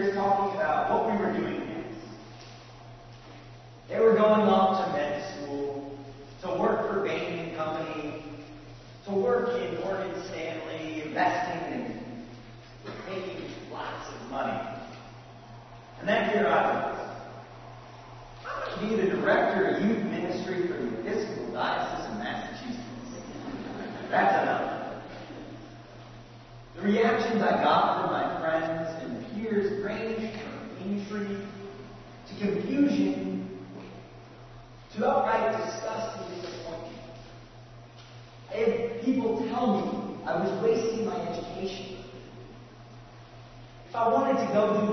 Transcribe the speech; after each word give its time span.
was 0.00 0.14
talking 0.14 0.58
about 0.58 0.90
what 0.90 1.10
we 1.10 1.18
were 1.18 1.32
doing 1.32 1.68
next. 1.68 1.98
They 3.88 4.00
were 4.00 4.14
going 4.14 4.42
off 4.42 4.86
to 4.86 4.92
med 4.92 5.22
school, 5.34 5.98
to 6.42 6.48
work 6.48 6.88
for 6.88 7.04
banking 7.04 7.54
Company, 7.54 8.22
to 9.04 9.10
work 9.10 9.60
in 9.60 9.76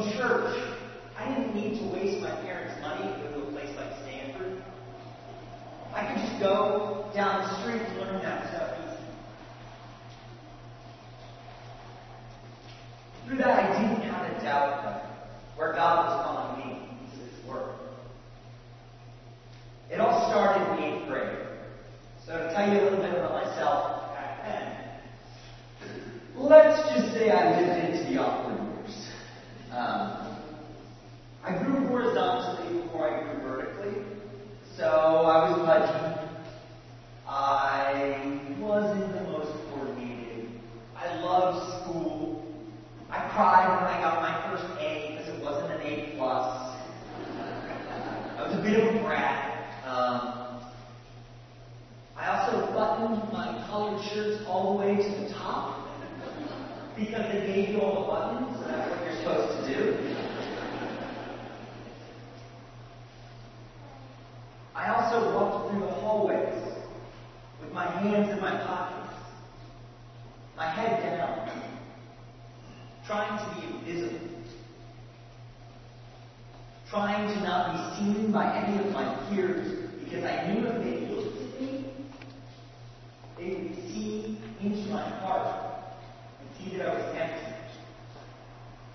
Sure. 0.03 0.13
church 0.13 0.46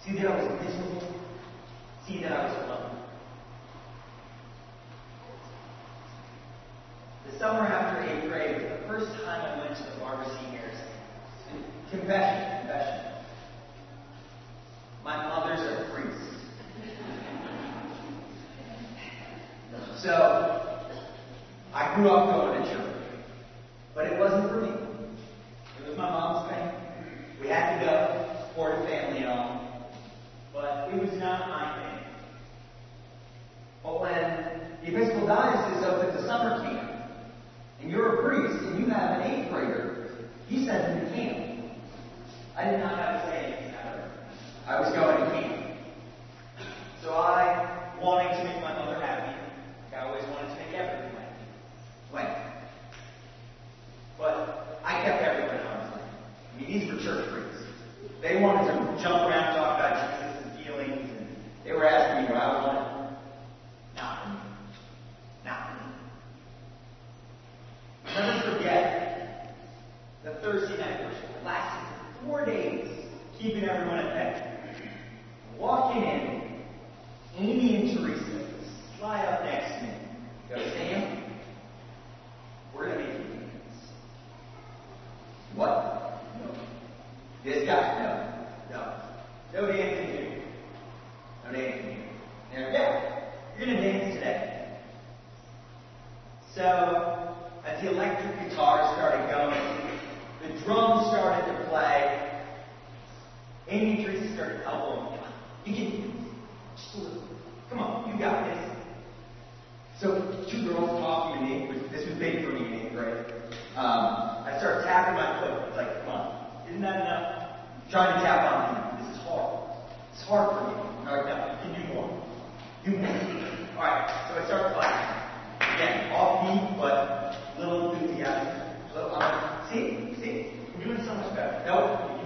See, 0.04 0.14
there 0.14 0.32
I 0.32 0.36
was 0.36 0.64
miserable. 0.64 1.00
See, 2.04 2.22
that 2.22 2.32
I 2.32 2.44
was 2.44 2.54
alone. 2.64 2.91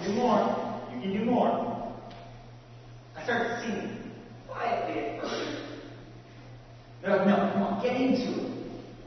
Do 0.06 0.12
more. 0.12 0.82
You 0.94 1.00
can 1.00 1.12
do 1.12 1.24
more. 1.24 1.92
I 3.16 3.24
started 3.24 3.60
singing 3.60 4.12
quietly 4.48 5.00
at 5.00 5.20
first. 5.20 5.62
They're 7.02 7.16
like, 7.16 7.26
no, 7.26 7.36
come 7.52 7.62
on, 7.62 7.82
get 7.82 8.00
into 8.00 8.40
it. 8.40 8.52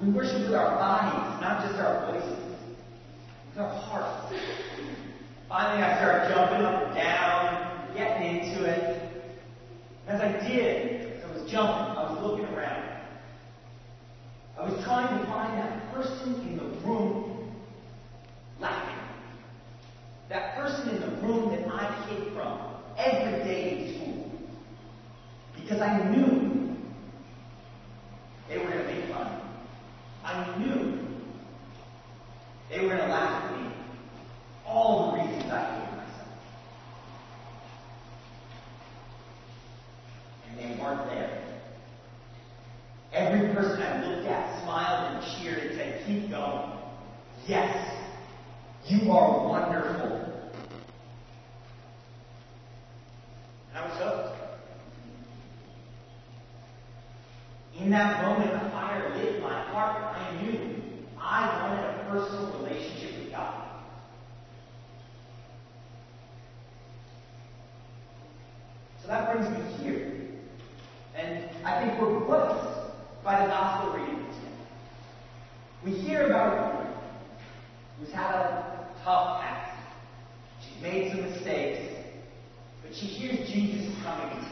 We 0.02 0.10
worship 0.10 0.42
with 0.42 0.54
our 0.54 0.76
bodies, 0.76 1.42
not 1.42 1.66
just 1.66 1.80
our 1.80 2.12
voices. 2.12 2.56
With 3.50 3.58
our 3.58 3.70
hearts. 3.70 4.36
Finally, 5.48 5.84
I 5.84 5.98
started 5.98 6.34
jumping 6.34 6.62
up 6.66 6.84
and 6.86 6.96
down, 6.96 7.96
getting 7.96 8.38
into 8.38 8.66
it. 8.66 9.12
As 10.08 10.22
I 10.22 10.48
did, 10.48 11.24
I 11.24 11.32
was 11.32 11.50
jumping, 11.52 11.98
I 11.98 12.12
was 12.12 12.24
looking 12.24 12.46
around. 12.46 12.86
I 14.58 14.70
was 14.70 14.84
trying 14.84 15.20
to 15.20 15.26
find 15.26 15.58
that 15.58 15.94
person 15.94 16.36
in 16.48 16.58
the 16.58 16.64
room 16.88 17.19
That 20.30 20.56
person 20.58 20.90
in 20.90 21.02
the 21.02 21.08
room 21.28 21.50
that 21.50 21.68
I 21.74 21.92
hid 22.06 22.34
from 22.34 22.60
every 22.98 23.44
day 23.44 23.72
in 23.72 23.96
school. 23.96 24.32
Because 25.56 25.82
I 25.82 26.08
knew 26.10 26.76
they 28.48 28.60
were 28.60 28.66
going 28.66 28.86
to 28.86 28.94
make 28.94 29.12
fun 29.12 29.28
of 29.28 29.34
me. 29.34 29.50
I 30.24 30.58
knew 30.58 31.00
they 32.70 32.82
were 32.82 32.90
going 32.90 33.02
to 33.02 33.08
laugh 33.08 33.44
at 33.44 33.60
me. 33.60 33.72
All 34.68 35.12
the 35.12 35.18
reasons 35.18 35.52
I 35.52 35.64
hated 35.74 35.98
myself. 35.98 36.28
And 40.48 40.60
they 40.60 40.80
weren't 40.80 41.10
there. 41.10 41.44
Every 43.14 43.52
person 43.56 43.82
I 43.82 44.06
looked 44.06 44.28
at 44.28 44.62
smiled 44.62 45.16
and 45.16 45.26
cheered 45.26 45.58
and 45.58 45.76
said, 45.76 46.06
Keep 46.06 46.30
going. 46.30 46.72
Yes, 47.48 47.99
you 48.88 49.12
are 49.12 49.48
wonderful. 49.48 50.16
And 53.70 53.78
I 53.78 53.88
was 53.88 53.98
hooked. 53.98 54.40
In 57.80 57.90
that 57.92 58.24
moment, 58.24 58.52
a 58.52 58.70
fire 58.72 59.16
lit 59.16 59.42
my 59.42 59.62
heart. 59.64 60.16
I 60.16 60.42
knew 60.42 60.82
I 61.18 61.64
wanted 61.64 61.86
a 61.86 62.10
personal 62.10 62.60
relationship 62.60 63.20
with 63.20 63.32
God. 63.32 63.64
So 69.02 69.08
that 69.08 69.32
brings 69.32 69.50
me 69.50 69.84
here. 69.84 70.12
And 71.16 71.50
I 71.66 71.82
think 71.82 72.02
we're 72.02 72.20
blessed 72.20 72.92
by 73.24 73.44
the 73.44 73.48
gospel 73.48 73.94
reading 73.94 74.26
today. 74.26 74.56
We 75.84 75.92
hear 75.92 76.28
about 76.28 76.89
who's 78.00 78.12
had 78.12 78.32
a 78.36 78.88
tough 79.04 79.42
past. 79.42 79.78
She's 80.62 80.82
made 80.82 81.12
some 81.12 81.22
mistakes, 81.30 81.96
but 82.82 82.96
she 82.96 83.06
hears 83.06 83.50
Jesus 83.50 83.94
coming 84.04 84.46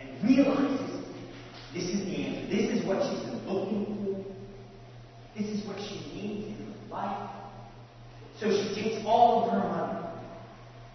and 0.00 0.28
realizes 0.28 1.06
this 1.74 1.84
is 1.84 2.00
the 2.06 2.16
answer. 2.24 2.46
This 2.48 2.78
is 2.78 2.86
what 2.86 3.02
she's 3.02 3.20
been 3.20 3.46
looking 3.46 3.84
for. 3.86 5.40
This 5.40 5.48
is 5.50 5.66
what 5.66 5.78
she 5.78 5.96
needs 6.14 6.46
in 6.46 6.66
her 6.66 6.90
life. 6.90 7.30
So 8.40 8.50
she 8.50 8.74
takes 8.74 9.04
all 9.04 9.44
of 9.44 9.52
her 9.52 9.68
money, 9.68 10.06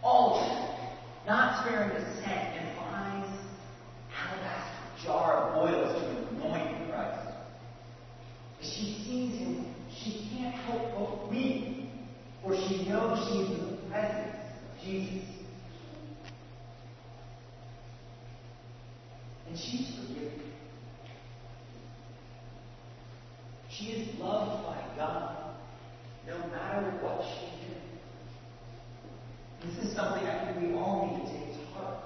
all 0.01 0.35
of 0.35 0.51
it, 0.51 1.27
not 1.27 1.65
sparing 1.65 1.91
a 1.91 2.15
cent, 2.21 2.57
and 2.57 2.77
buys 2.77 3.29
alabaster 4.17 5.05
jar 5.05 5.33
of 5.33 5.57
oils 5.57 6.01
to 6.01 6.35
anoint 6.35 6.89
Christ. 6.89 7.35
As 8.61 8.67
she 8.67 9.03
sees 9.05 9.39
him, 9.39 9.65
she 9.93 10.29
can't 10.35 10.55
help 10.55 10.93
but 10.97 11.29
weep, 11.29 11.89
for 12.41 12.52
she 12.67 12.87
knows 12.87 13.19
she's 13.27 13.57
in 13.57 13.71
the 13.71 13.77
presence 13.89 14.35
of 14.35 14.83
Jesus. 14.83 15.29
And 19.47 19.57
she's 19.57 19.95
forgiven. 19.95 20.41
She 23.69 23.85
is 23.85 24.19
loved 24.19 24.65
by 24.65 24.81
God 24.95 25.37
no 26.27 26.37
matter 26.47 26.91
what 27.01 27.23
she 27.23 27.67
did. 27.67 27.81
This 29.63 29.85
is 29.85 29.95
something 29.95 30.23
I 30.23 30.53
think 30.53 30.71
we 30.71 30.77
all 30.77 31.07
need 31.07 31.25
to 31.25 31.31
take 31.31 31.53
to 31.53 31.65
heart. 31.73 31.97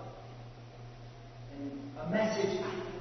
And 1.57 1.71
a 2.01 2.09
message 2.09 2.59
I 2.59 2.71
think 2.71 2.97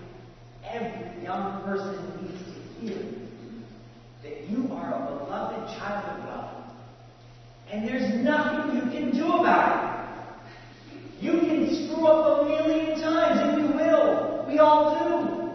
every 0.64 1.22
young 1.24 1.62
person 1.64 2.22
needs 2.22 2.42
to 2.44 2.80
hear 2.80 3.02
that 4.22 4.48
you 4.48 4.72
are 4.72 4.94
a 4.94 5.18
beloved 5.18 5.78
child 5.78 6.18
of 6.18 6.24
God. 6.26 6.56
And 7.70 7.87
there's 7.87 8.14
nothing 8.22 8.76
you 8.76 8.83
can 8.90 9.11
do 9.11 9.26
about 9.33 9.83
it. 9.83 11.24
You 11.24 11.33
can 11.40 11.74
screw 11.74 12.07
up 12.07 12.42
a 12.42 12.44
million 12.44 13.00
times, 13.00 13.40
and 13.40 13.62
you 13.62 13.76
will. 13.76 14.44
We 14.46 14.59
all 14.59 14.94
do. 14.94 15.50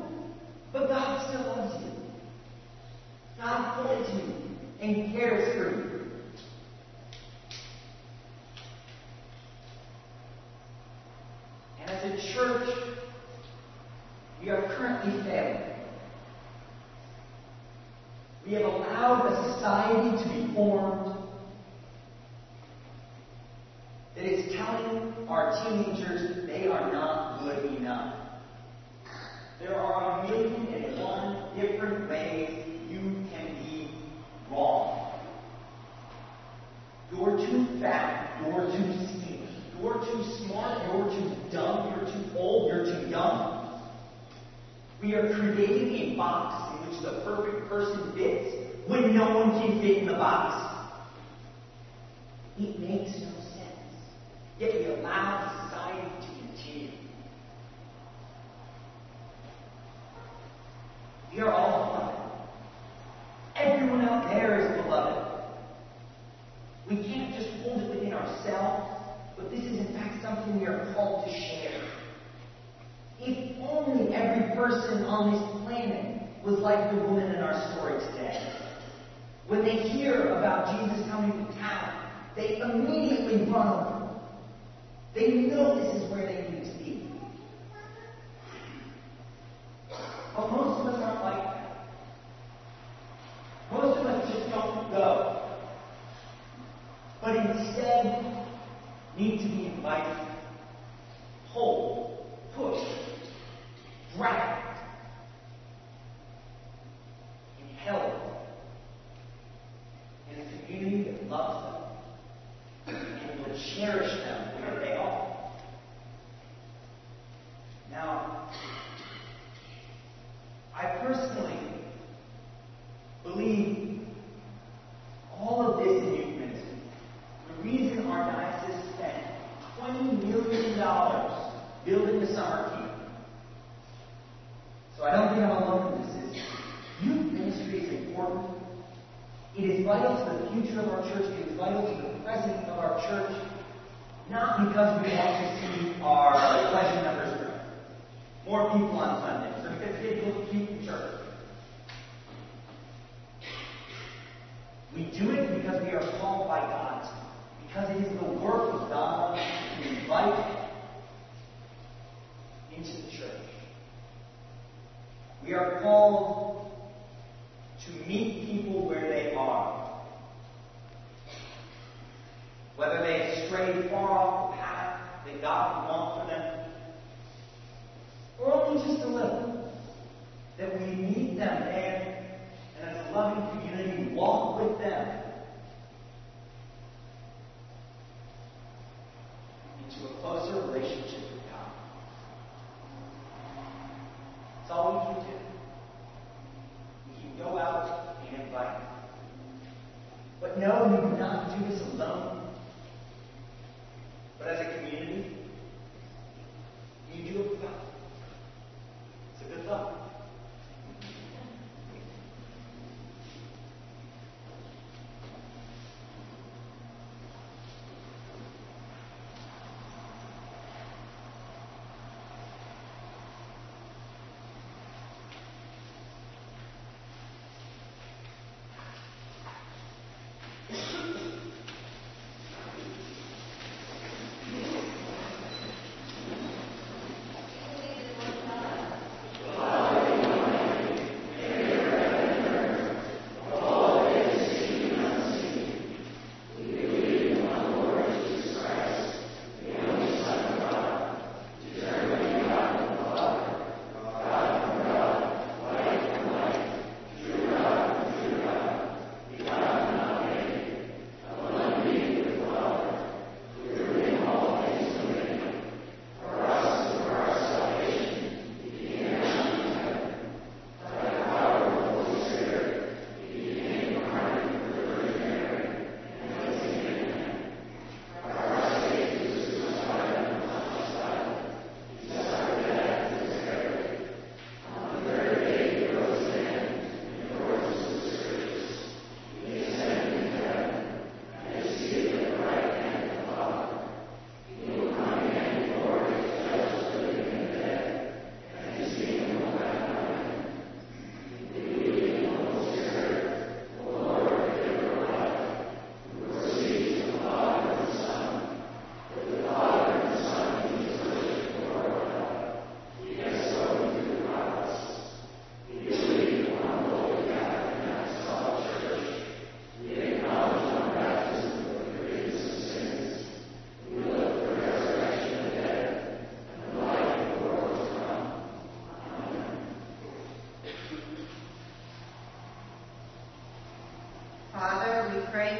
But 0.73 0.87
God 0.87 1.29
still 1.29 1.41
loves 1.41 1.83
you. 1.83 1.91
God 3.39 3.85
holds 3.85 4.09
you 4.13 4.33
and 4.81 5.13
cares 5.13 5.53
for 5.53 5.59
you. 5.59 5.60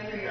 For 0.10 0.16
your 0.18 0.31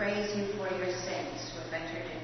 praise 0.00 0.34
you 0.34 0.46
for 0.56 0.66
your 0.78 0.90
saints 1.04 1.52
who 1.52 1.60
have 1.60 1.74
entered 1.74 2.19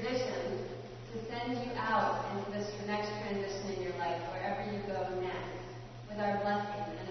tradition 0.00 0.60
to 1.12 1.18
send 1.30 1.52
you 1.52 1.72
out 1.78 2.26
into 2.36 2.50
this 2.58 2.68
next 2.86 3.08
transition 3.22 3.76
in 3.76 3.82
your 3.82 3.96
life, 3.98 4.20
wherever 4.32 4.70
you 4.70 4.80
go 4.86 5.08
next, 5.20 5.56
with 6.08 6.18
our 6.18 6.36
blessing. 6.42 7.05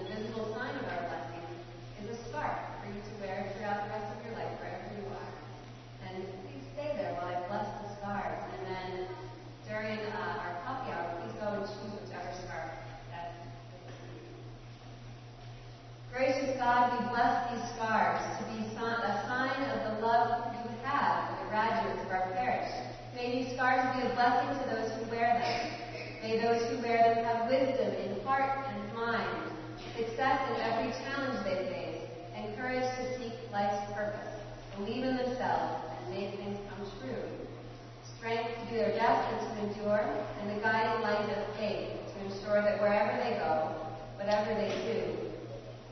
rest 39.05 39.29
and 39.31 39.39
to 39.39 39.79
endure, 39.79 40.03
and 40.41 40.49
the 40.49 40.61
guiding 40.61 41.01
light 41.01 41.29
of 41.37 41.55
faith 41.57 41.89
to 42.13 42.25
ensure 42.25 42.61
that 42.61 42.81
wherever 42.81 43.13
they 43.23 43.37
go, 43.37 43.69
whatever 44.17 44.53
they 44.55 44.69
do, 44.69 45.29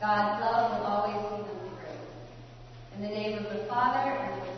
God's 0.01 0.41
love 0.41 0.79
will 0.79 0.87
always 0.87 1.21
see 1.29 1.43
them 1.47 1.59
through. 1.69 2.97
In 2.97 3.01
the 3.03 3.09
name 3.09 3.37
of 3.37 3.51
the 3.53 3.65
Father, 3.65 4.09
and 4.09 4.41
the 4.41 4.52